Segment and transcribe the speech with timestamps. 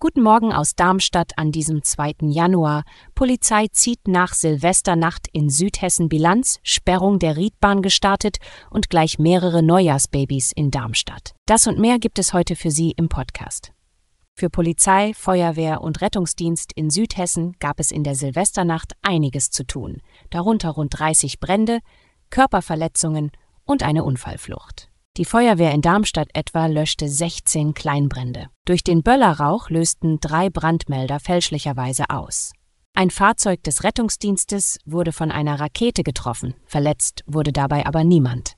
[0.00, 2.14] Guten Morgen aus Darmstadt an diesem 2.
[2.22, 2.84] Januar.
[3.14, 8.38] Polizei zieht nach Silvesternacht in Südhessen Bilanz, Sperrung der Riedbahn gestartet
[8.70, 11.34] und gleich mehrere Neujahrsbabys in Darmstadt.
[11.44, 13.72] Das und mehr gibt es heute für Sie im Podcast.
[14.34, 20.00] Für Polizei, Feuerwehr und Rettungsdienst in Südhessen gab es in der Silvesternacht einiges zu tun,
[20.30, 21.80] darunter rund 30 Brände,
[22.30, 23.32] Körperverletzungen
[23.64, 24.87] und eine Unfallflucht.
[25.18, 28.50] Die Feuerwehr in Darmstadt etwa löschte 16 Kleinbrände.
[28.64, 32.52] Durch den Böllerrauch lösten drei Brandmelder fälschlicherweise aus.
[32.94, 38.54] Ein Fahrzeug des Rettungsdienstes wurde von einer Rakete getroffen, verletzt wurde dabei aber niemand.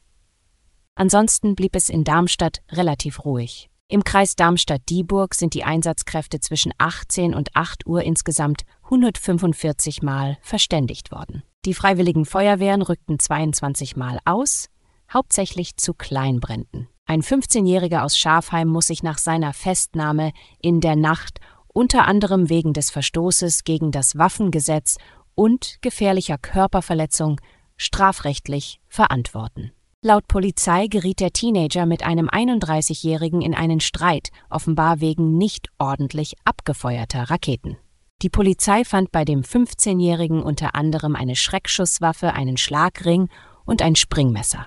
[0.97, 3.71] Ansonsten blieb es in Darmstadt relativ ruhig.
[3.89, 11.11] Im Kreis Darmstadt-Dieburg sind die Einsatzkräfte zwischen 18 und 8 Uhr insgesamt 145 Mal verständigt
[11.11, 11.43] worden.
[11.65, 14.69] Die freiwilligen Feuerwehren rückten 22 Mal aus,
[15.13, 16.89] hauptsächlich zu Kleinbränden.
[17.07, 21.41] Ein 15-Jähriger aus Schafheim muss sich nach seiner Festnahme in der Nacht
[21.73, 24.97] unter anderem wegen des Verstoßes gegen das Waffengesetz
[25.35, 27.41] und gefährlicher Körperverletzung
[27.77, 29.73] strafrechtlich verantworten.
[30.03, 36.37] Laut Polizei geriet der Teenager mit einem 31-Jährigen in einen Streit, offenbar wegen nicht ordentlich
[36.45, 37.77] abgefeuerter Raketen.
[38.23, 43.29] Die Polizei fand bei dem 15-Jährigen unter anderem eine Schreckschusswaffe, einen Schlagring
[43.65, 44.67] und ein Springmesser.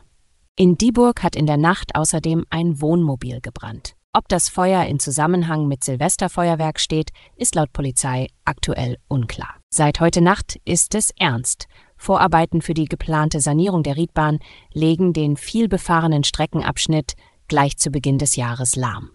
[0.55, 3.95] In Dieburg hat in der Nacht außerdem ein Wohnmobil gebrannt.
[4.13, 9.55] Ob das Feuer in Zusammenhang mit Silvesterfeuerwerk steht, ist laut Polizei aktuell unklar.
[9.73, 11.65] Seit heute Nacht ist es ernst.
[11.97, 14.37] Vorarbeiten für die geplante Sanierung der Riedbahn
[14.71, 17.13] legen den vielbefahrenen Streckenabschnitt
[17.47, 19.09] gleich zu Beginn des Jahres lahm.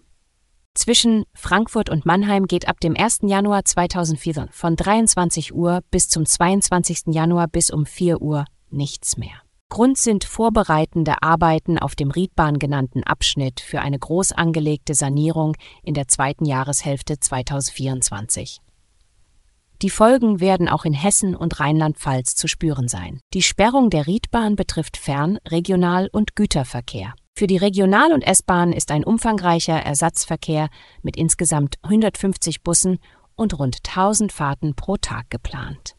[0.74, 3.20] Zwischen Frankfurt und Mannheim geht ab dem 1.
[3.22, 7.14] Januar 2004 von 23 Uhr bis zum 22.
[7.14, 9.40] Januar bis um 4 Uhr nichts mehr.
[9.70, 15.94] Grund sind vorbereitende Arbeiten auf dem Riedbahn genannten Abschnitt für eine groß angelegte Sanierung in
[15.94, 18.60] der zweiten Jahreshälfte 2024.
[19.82, 23.20] Die Folgen werden auch in Hessen und Rheinland-Pfalz zu spüren sein.
[23.34, 27.14] Die Sperrung der Riedbahn betrifft Fern-, Regional- und Güterverkehr.
[27.36, 30.70] Für die Regional- und S-Bahn ist ein umfangreicher Ersatzverkehr
[31.02, 32.98] mit insgesamt 150 Bussen
[33.36, 35.94] und rund 1000 Fahrten pro Tag geplant.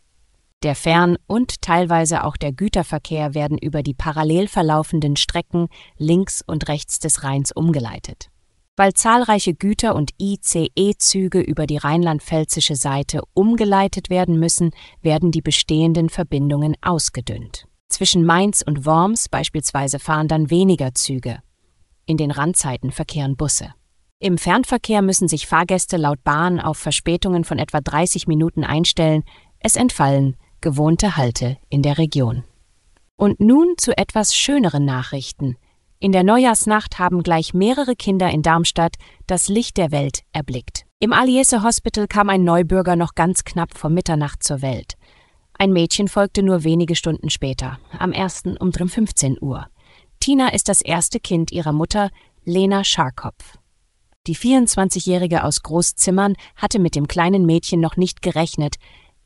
[0.62, 6.68] Der Fern- und teilweise auch der Güterverkehr werden über die parallel verlaufenden Strecken links und
[6.68, 8.30] rechts des Rheins umgeleitet.
[8.76, 14.72] Weil zahlreiche Güter- und ICE-Züge über die rheinland-pfälzische Seite umgeleitet werden müssen,
[15.02, 17.66] werden die bestehenden Verbindungen ausgedünnt.
[17.88, 21.40] Zwischen Mainz und Worms beispielsweise fahren dann weniger Züge.
[22.06, 23.74] In den Randzeiten verkehren Busse.
[24.20, 29.24] Im Fernverkehr müssen sich Fahrgäste laut Bahn auf Verspätungen von etwa 30 Minuten einstellen,
[29.62, 32.44] es entfallen gewohnte Halte in der Region.
[33.16, 35.58] Und nun zu etwas schöneren Nachrichten.
[36.00, 38.96] In der Neujahrsnacht haben gleich mehrere Kinder in Darmstadt
[39.28, 40.86] das Licht der Welt erblickt.
[41.00, 44.96] Im Aliese Hospital kam ein Neubürger noch ganz knapp vor Mitternacht zur Welt.
[45.54, 48.44] Ein Mädchen folgte nur wenige Stunden später, am 1.
[48.60, 49.68] um 15 Uhr.
[50.22, 52.12] Tina ist das erste Kind ihrer Mutter,
[52.46, 53.58] Lena Scharkopf.
[54.28, 58.76] Die 24-Jährige aus Großzimmern hatte mit dem kleinen Mädchen noch nicht gerechnet,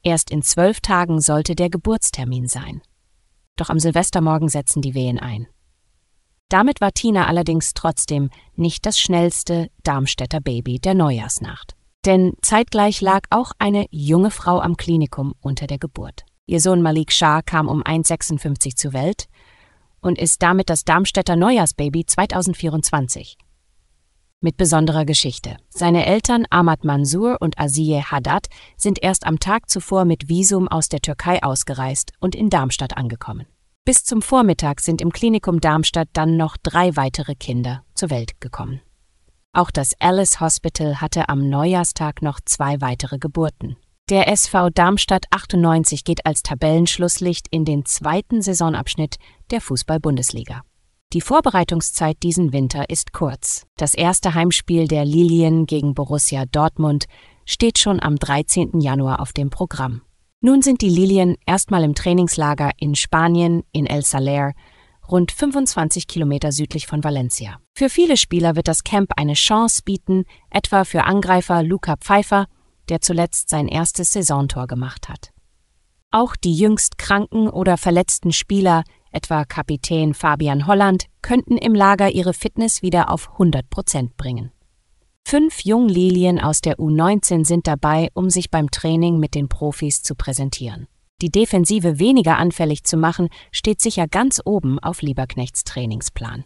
[0.03, 2.81] Erst in zwölf Tagen sollte der Geburtstermin sein.
[3.55, 5.47] Doch am Silvestermorgen setzen die Wehen ein.
[6.49, 11.75] Damit war Tina allerdings trotzdem nicht das schnellste Darmstädter Baby der Neujahrsnacht.
[12.05, 16.25] Denn zeitgleich lag auch eine junge Frau am Klinikum unter der Geburt.
[16.45, 19.29] Ihr Sohn Malik Shah kam um 1,56 zur Welt
[20.01, 23.37] und ist damit das Darmstädter Neujahrsbaby 2024
[24.43, 25.57] mit besonderer Geschichte.
[25.69, 28.47] Seine Eltern Ahmad Mansur und Aziye Haddad
[28.77, 33.47] sind erst am Tag zuvor mit Visum aus der Türkei ausgereist und in Darmstadt angekommen.
[33.85, 38.81] Bis zum Vormittag sind im Klinikum Darmstadt dann noch drei weitere Kinder zur Welt gekommen.
[39.51, 43.77] Auch das Alice Hospital hatte am Neujahrstag noch zwei weitere Geburten.
[44.09, 49.17] Der SV Darmstadt 98 geht als Tabellenschlusslicht in den zweiten Saisonabschnitt
[49.51, 50.63] der Fußball-Bundesliga.
[51.13, 53.67] Die Vorbereitungszeit diesen Winter ist kurz.
[53.77, 57.05] Das erste Heimspiel der Lilien gegen Borussia Dortmund
[57.45, 58.79] steht schon am 13.
[58.81, 60.01] Januar auf dem Programm.
[60.41, 64.53] Nun sind die Lilien erstmal im Trainingslager in Spanien, in El Saler
[65.07, 67.59] rund 25 Kilometer südlich von Valencia.
[67.75, 72.47] Für viele Spieler wird das Camp eine Chance bieten, etwa für Angreifer Luca Pfeiffer,
[72.89, 75.29] der zuletzt sein erstes Saisontor gemacht hat.
[76.09, 78.83] Auch die jüngst kranken oder verletzten Spieler,
[79.13, 84.51] etwa Kapitän Fabian Holland, könnten im Lager ihre Fitness wieder auf 100 Prozent bringen.
[85.25, 90.15] Fünf Junglilien aus der U19 sind dabei, um sich beim Training mit den Profis zu
[90.15, 90.87] präsentieren.
[91.21, 96.43] Die Defensive weniger anfällig zu machen, steht sicher ganz oben auf Lieberknechts Trainingsplan.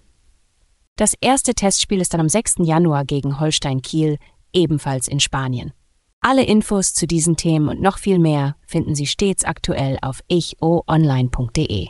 [0.98, 2.56] Das erste Testspiel ist dann am 6.
[2.60, 4.18] Januar gegen Holstein Kiel,
[4.54, 5.74] ebenfalls in Spanien.
[6.22, 11.90] Alle Infos zu diesen Themen und noch viel mehr finden Sie stets aktuell auf ichoonline.de.